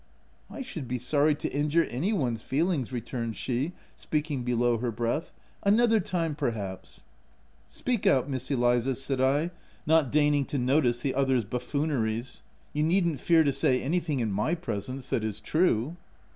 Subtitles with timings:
[0.49, 4.89] "I should be sorry to injure any one's feel ings/' returned she, speaking below her
[4.91, 5.31] breath,"
[5.71, 7.01] another time, perhaps."
[7.69, 9.51] OF WILDFELL HALL, 189" Speak out, Miss Eliza l" said I,
[9.85, 12.41] not deign ing to notice the other's buffooneries, tc
[12.73, 15.97] you needn't fear to say anything in my presence— that is true.